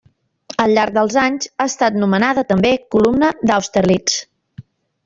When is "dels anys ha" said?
0.95-1.67